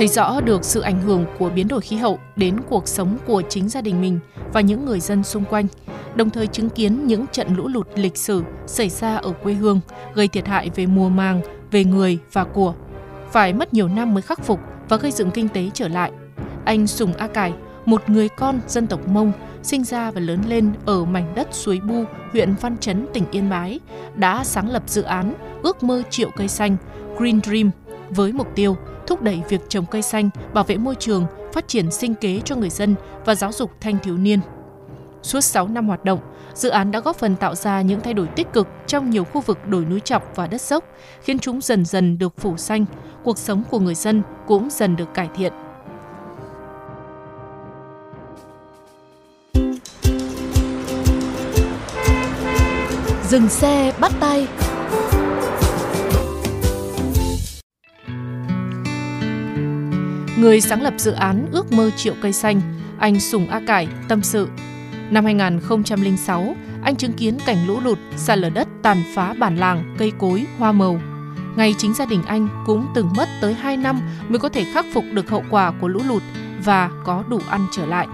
[0.00, 3.42] Thấy rõ được sự ảnh hưởng của biến đổi khí hậu đến cuộc sống của
[3.48, 4.18] chính gia đình mình
[4.52, 5.66] và những người dân xung quanh,
[6.14, 9.80] đồng thời chứng kiến những trận lũ lụt lịch sử xảy ra ở quê hương,
[10.14, 12.74] gây thiệt hại về mùa màng, về người và của.
[13.30, 16.12] Phải mất nhiều năm mới khắc phục và gây dựng kinh tế trở lại.
[16.64, 17.52] Anh Sùng A Cải,
[17.84, 19.32] một người con dân tộc Mông,
[19.62, 23.50] sinh ra và lớn lên ở mảnh đất Suối Bu, huyện Văn Chấn, tỉnh Yên
[23.50, 23.80] Bái,
[24.14, 26.76] đã sáng lập dự án Ước mơ triệu cây xanh
[27.18, 27.70] Green Dream
[28.10, 31.90] với mục tiêu thúc đẩy việc trồng cây xanh, bảo vệ môi trường, phát triển
[31.90, 32.94] sinh kế cho người dân
[33.24, 34.40] và giáo dục thanh thiếu niên.
[35.22, 36.18] Suốt 6 năm hoạt động,
[36.54, 39.40] dự án đã góp phần tạo ra những thay đổi tích cực trong nhiều khu
[39.40, 40.84] vực đồi núi chọc và đất dốc,
[41.22, 42.84] khiến chúng dần dần được phủ xanh,
[43.24, 45.52] cuộc sống của người dân cũng dần được cải thiện.
[53.28, 54.48] Dừng xe bắt tay
[60.40, 62.60] Người sáng lập dự án Ước mơ triệu cây xanh,
[62.98, 64.48] anh Sùng A Cải tâm sự.
[65.10, 69.94] Năm 2006, anh chứng kiến cảnh lũ lụt, sạt lở đất tàn phá bản làng,
[69.98, 71.00] cây cối, hoa màu.
[71.56, 74.86] Ngay chính gia đình anh cũng từng mất tới 2 năm mới có thể khắc
[74.94, 76.22] phục được hậu quả của lũ lụt
[76.64, 78.06] và có đủ ăn trở lại.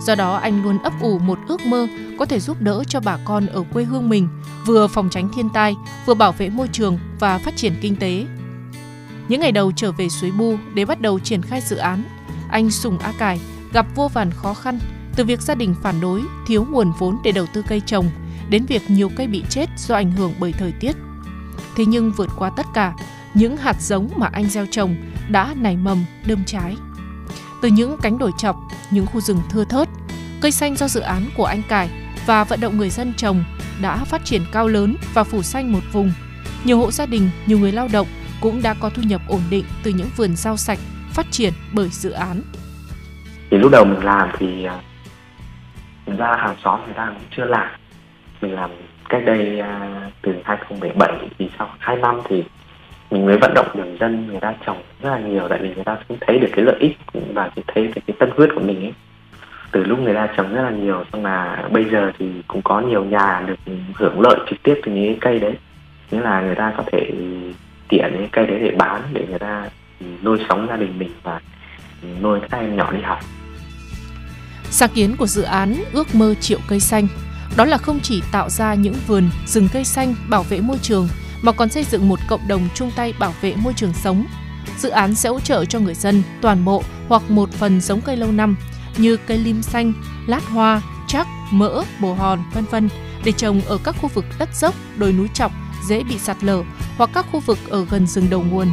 [0.00, 1.86] Do đó anh luôn ấp ủ một ước mơ
[2.18, 4.28] có thể giúp đỡ cho bà con ở quê hương mình,
[4.66, 5.74] vừa phòng tránh thiên tai,
[6.06, 8.26] vừa bảo vệ môi trường và phát triển kinh tế.
[9.28, 12.02] Những ngày đầu trở về suối Bu để bắt đầu triển khai dự án,
[12.50, 13.40] anh Sùng A Cải
[13.72, 14.78] gặp vô vàn khó khăn
[15.16, 18.06] từ việc gia đình phản đối, thiếu nguồn vốn để đầu tư cây trồng,
[18.48, 20.96] đến việc nhiều cây bị chết do ảnh hưởng bởi thời tiết.
[21.76, 22.94] Thế nhưng vượt qua tất cả,
[23.34, 24.96] những hạt giống mà anh gieo trồng
[25.28, 26.76] đã nảy mầm, đơm trái.
[27.62, 28.56] Từ những cánh đồi chọc,
[28.90, 29.88] những khu rừng thưa thớt,
[30.40, 31.90] cây xanh do dự án của anh Cải
[32.26, 33.44] và vận động người dân trồng
[33.82, 36.12] đã phát triển cao lớn và phủ xanh một vùng.
[36.64, 38.06] Nhiều hộ gia đình, nhiều người lao động
[38.40, 40.78] cũng đã có thu nhập ổn định từ những vườn rau sạch
[41.14, 42.40] phát triển bởi dự án.
[43.50, 44.80] thì lúc đầu mình làm thì à,
[46.06, 47.68] mình ra hàng xóm người ta cũng chưa làm.
[48.40, 48.70] Mình làm
[49.08, 52.44] cách đây à, từ 2017 thì sau 2 năm thì
[53.10, 55.84] mình mới vận động người dân người ta trồng rất là nhiều tại vì người
[55.84, 56.96] ta cũng thấy được cái lợi ích
[57.34, 58.92] và cái thấy cái, cái tâm huyết của mình ấy.
[59.72, 62.80] Từ lúc người ta trồng rất là nhiều xong là bây giờ thì cũng có
[62.80, 65.54] nhiều nhà được hưởng lợi trực tiếp từ những cái cây đấy.
[66.10, 67.10] Nghĩa là người ta có thể
[67.88, 69.68] tỉa những cây đấy để bán để người ta
[70.22, 71.40] nuôi sống gia đình mình và
[72.22, 73.18] nuôi các em nhỏ đi học
[74.70, 77.06] Sáng kiến của dự án Ước mơ triệu cây xanh
[77.56, 81.08] đó là không chỉ tạo ra những vườn, rừng cây xanh bảo vệ môi trường
[81.42, 84.26] mà còn xây dựng một cộng đồng chung tay bảo vệ môi trường sống.
[84.78, 88.16] Dự án sẽ hỗ trợ cho người dân toàn bộ hoặc một phần giống cây
[88.16, 88.56] lâu năm
[88.96, 89.92] như cây lim xanh,
[90.26, 92.88] lát hoa, chắc, mỡ, bồ hòn, vân vân
[93.24, 95.52] để trồng ở các khu vực đất dốc, đồi núi chọc
[95.88, 96.62] dễ bị sạt lở
[96.96, 98.68] hoặc các khu vực ở gần rừng đầu nguồn.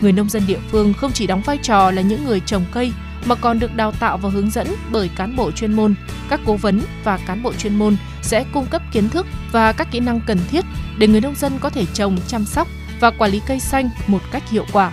[0.00, 2.92] Người nông dân địa phương không chỉ đóng vai trò là những người trồng cây
[3.24, 5.94] mà còn được đào tạo và hướng dẫn bởi cán bộ chuyên môn.
[6.28, 9.90] Các cố vấn và cán bộ chuyên môn sẽ cung cấp kiến thức và các
[9.90, 10.64] kỹ năng cần thiết
[10.98, 12.68] để người nông dân có thể trồng, chăm sóc
[13.00, 14.92] và quản lý cây xanh một cách hiệu quả.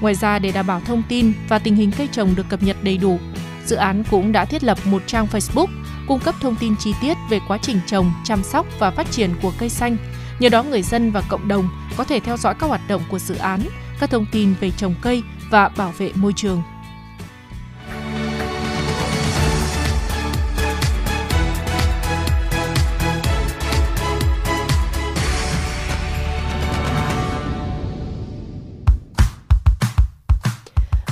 [0.00, 2.76] Ngoài ra để đảm bảo thông tin và tình hình cây trồng được cập nhật
[2.82, 3.20] đầy đủ,
[3.66, 5.66] dự án cũng đã thiết lập một trang Facebook
[6.08, 9.30] cung cấp thông tin chi tiết về quá trình trồng, chăm sóc và phát triển
[9.42, 9.96] của cây xanh.
[10.38, 13.18] Nhờ đó người dân và cộng đồng có thể theo dõi các hoạt động của
[13.18, 13.60] dự án,
[14.00, 16.62] các thông tin về trồng cây và bảo vệ môi trường.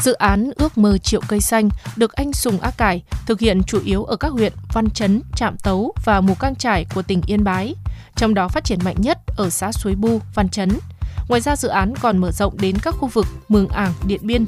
[0.03, 3.81] Dự án Ước mơ triệu cây xanh được anh Sùng Á Cải thực hiện chủ
[3.85, 7.45] yếu ở các huyện Văn Chấn, Trạm Tấu và Mù Cang Trải của tỉnh Yên
[7.45, 7.75] Bái,
[8.21, 10.69] trong đó phát triển mạnh nhất ở xã Suối Bu, Văn Chấn.
[11.29, 14.45] Ngoài ra dự án còn mở rộng đến các khu vực Mường Ảng, Điện Biên,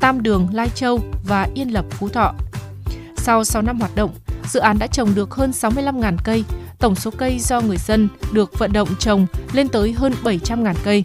[0.00, 2.34] Tam Đường, Lai Châu và Yên Lập, Phú Thọ.
[3.16, 4.10] Sau 6 năm hoạt động,
[4.48, 6.44] dự án đã trồng được hơn 65.000 cây,
[6.78, 11.04] tổng số cây do người dân được vận động trồng lên tới hơn 700.000 cây.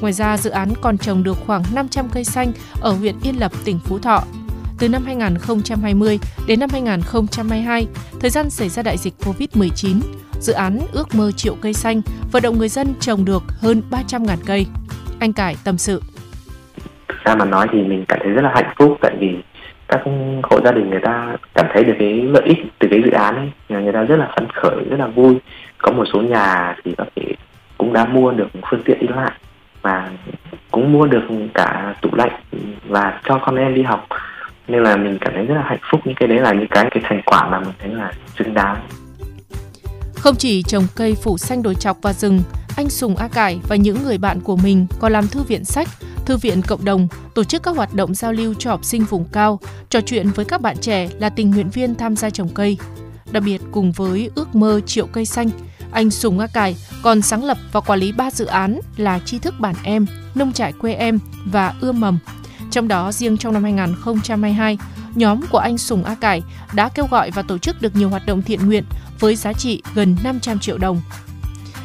[0.00, 3.52] Ngoài ra, dự án còn trồng được khoảng 500 cây xanh ở huyện Yên Lập,
[3.64, 4.24] tỉnh Phú Thọ.
[4.78, 7.86] từ năm 2020 đến năm 2022,
[8.20, 10.00] thời gian xảy ra đại dịch Covid-19,
[10.40, 12.00] dự án ước mơ triệu cây xanh,
[12.32, 14.66] vận động người dân trồng được hơn 300.000 cây.
[15.20, 16.02] Anh Cải tâm sự.
[17.08, 19.36] Thực ra mà nói thì mình cảm thấy rất là hạnh phúc, tại vì
[19.88, 20.00] các
[20.42, 23.36] hộ gia đình người ta cảm thấy được cái lợi ích từ cái dự án
[23.36, 23.50] ấy.
[23.68, 25.36] Người ta rất là phấn khởi, rất là vui.
[25.78, 27.22] Có một số nhà thì có thể
[27.78, 29.32] cũng đã mua được phương tiện đi lại,
[29.82, 30.10] và
[30.70, 31.22] cũng mua được
[31.54, 32.40] cả tủ lạnh
[32.88, 34.06] và cho con em đi học.
[34.68, 36.00] Nên là mình cảm thấy rất là hạnh phúc.
[36.04, 38.76] Những cái đấy là những cái cái thành quả mà mình thấy là xứng đáng
[40.26, 42.42] không chỉ trồng cây phủ xanh đồi chọc và rừng
[42.76, 45.88] anh Sùng A Cải và những người bạn của mình còn làm thư viện sách,
[46.24, 49.24] thư viện cộng đồng, tổ chức các hoạt động giao lưu cho học sinh vùng
[49.24, 52.78] cao, trò chuyện với các bạn trẻ là tình nguyện viên tham gia trồng cây.
[53.30, 55.50] Đặc biệt cùng với ước mơ triệu cây xanh,
[55.90, 59.38] anh Sùng A Cải còn sáng lập và quản lý ba dự án là tri
[59.38, 62.18] thức bản em, nông trại quê em và ươm mầm.
[62.70, 64.78] Trong đó riêng trong năm 2022,
[65.16, 66.42] nhóm của anh Sùng A Cải
[66.74, 68.84] đã kêu gọi và tổ chức được nhiều hoạt động thiện nguyện
[69.20, 71.00] với giá trị gần 500 triệu đồng.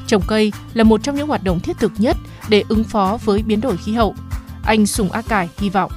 [0.07, 2.17] Trồng cây là một trong những hoạt động thiết thực nhất
[2.49, 4.15] để ứng phó với biến đổi khí hậu.
[4.65, 5.91] Anh Sùng A Cải hy vọng.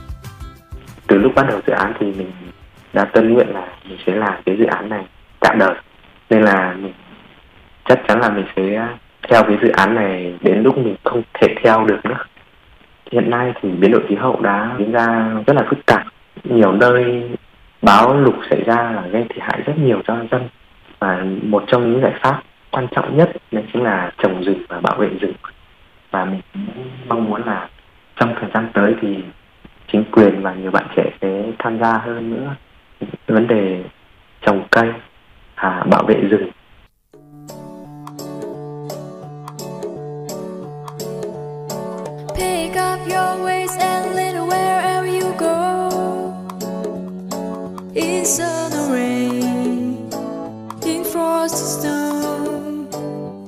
[1.06, 2.32] Từ lúc bắt đầu dự án thì mình
[2.92, 5.04] đã tân nguyện là mình sẽ làm cái dự án này
[5.40, 5.74] cả đời.
[6.30, 6.92] Nên là mình
[7.88, 8.88] chắc chắn là mình sẽ
[9.28, 12.24] theo cái dự án này đến lúc mình không thể theo được nữa.
[13.12, 16.06] Hiện nay thì biến đổi khí hậu đã diễn ra rất là phức tạp.
[16.44, 17.22] Nhiều nơi
[17.82, 20.48] báo lục xảy ra là gây thiệt hại rất nhiều cho dân
[20.98, 24.80] và một trong những giải pháp quan trọng nhất đấy chính là trồng rừng và
[24.80, 25.34] bảo vệ rừng
[26.10, 26.40] và mình
[27.08, 27.68] mong muốn là
[28.16, 29.08] trong thời gian tới thì
[29.92, 32.54] chính quyền và nhiều bạn trẻ sẽ tham gia hơn nữa
[33.26, 33.84] vấn đề
[34.40, 34.92] trồng cây
[35.54, 36.50] à, bảo vệ rừng
[42.36, 43.53] Pick up your way.
[48.24, 49.96] It's on the rain,
[50.82, 52.86] in frost snow.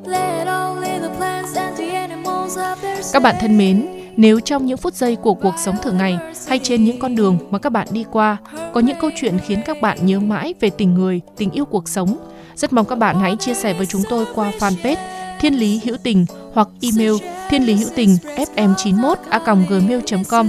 [0.07, 3.87] Let only the plants and the animals have their Các bạn thân mến,
[4.17, 6.19] nếu trong những phút giây của cuộc sống thường ngày
[6.49, 8.37] hay trên những con đường mà các bạn đi qua
[8.75, 11.89] có những câu chuyện khiến các bạn nhớ mãi về tình người, tình yêu cuộc
[11.89, 12.17] sống,
[12.55, 14.97] rất mong các bạn hãy chia sẻ với chúng tôi qua fanpage
[15.41, 17.13] Thiên Lý Hữu Tình hoặc email
[17.49, 19.39] thiên lý hữu tình fm91 a
[19.69, 20.49] gmail.com.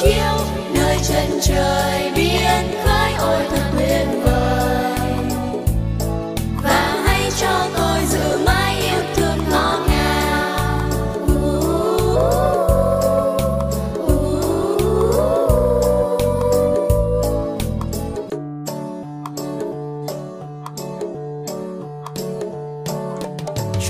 [0.00, 0.38] chiếu
[0.74, 4.98] nơi chân trời biển khơi ôi thật tuyệt vời.
[6.62, 10.08] Và hãy cho tôi giữ mãi yêu thương ngọt ngào.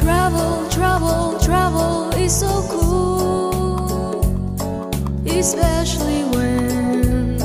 [0.00, 2.87] Travel, travel, travel is so cool,
[5.48, 7.38] especially when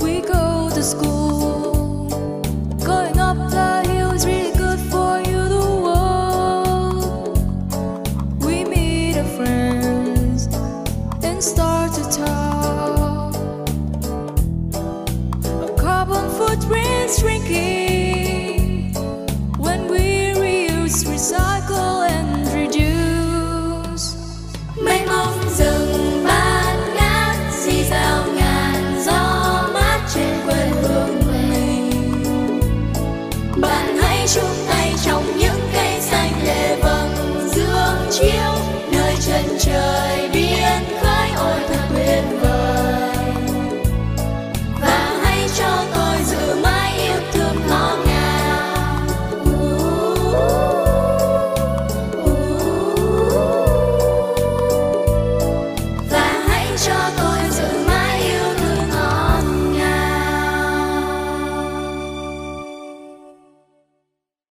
[0.00, 1.27] we go to school.